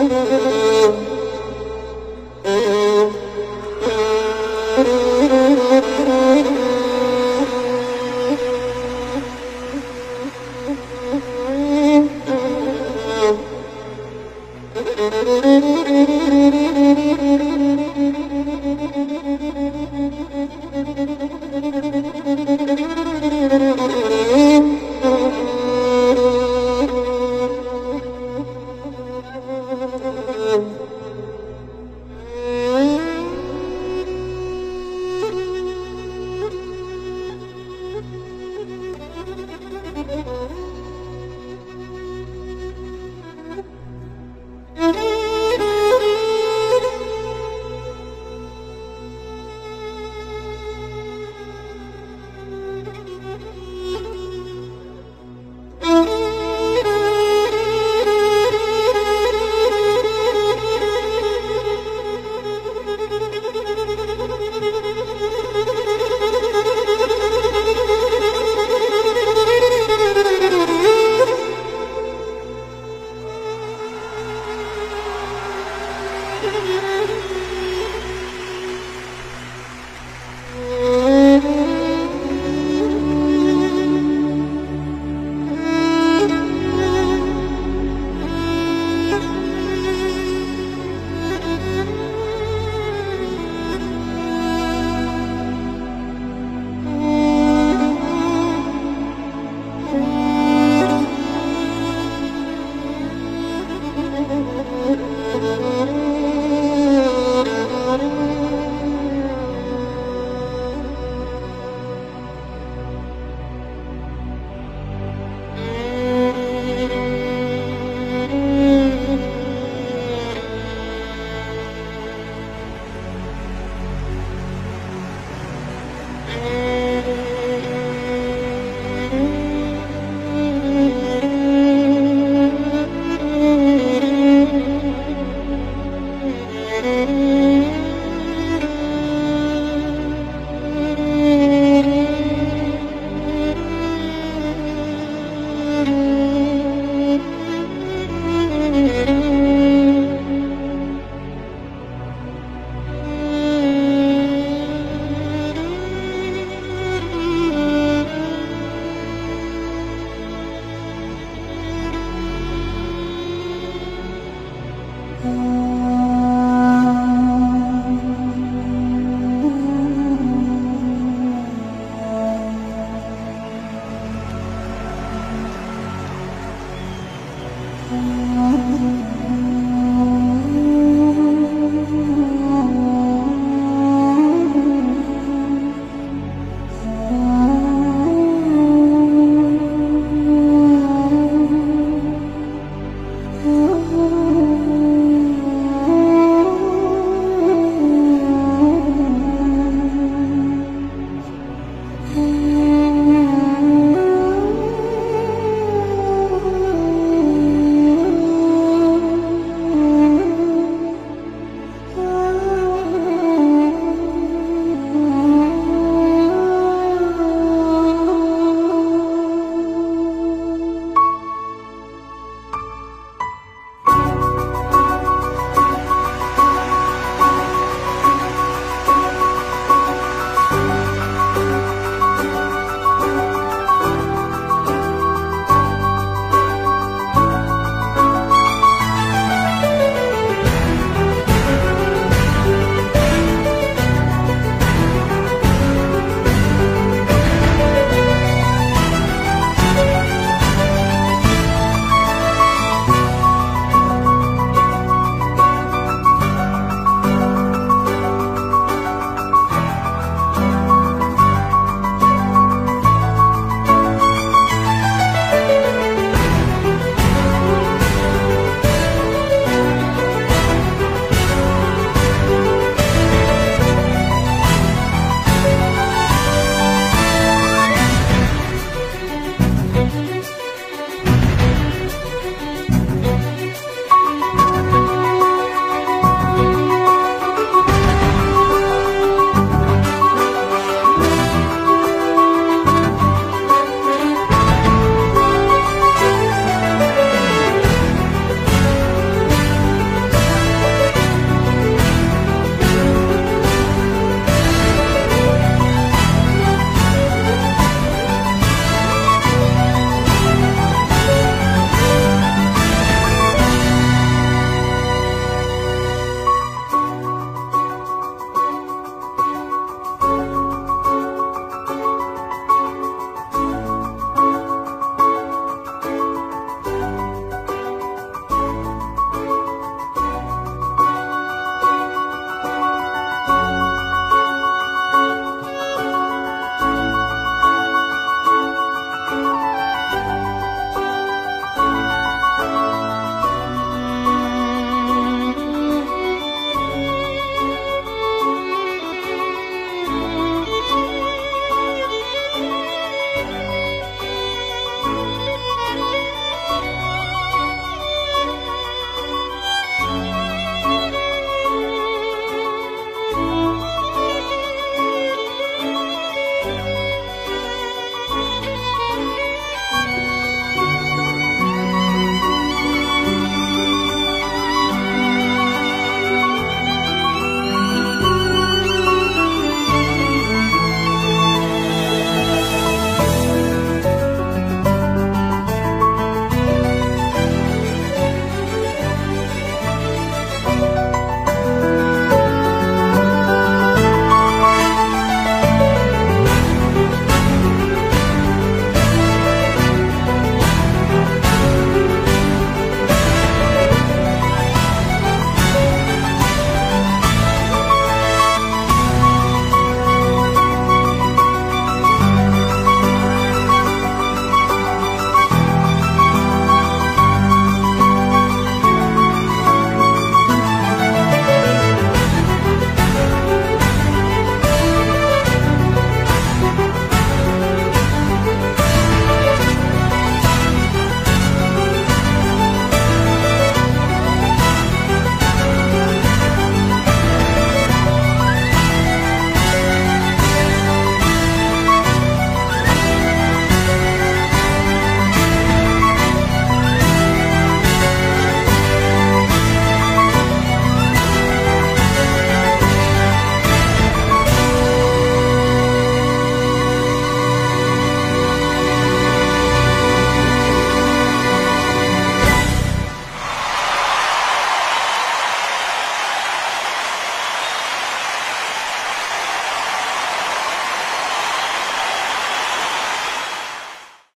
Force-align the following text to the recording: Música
Música 0.00 0.49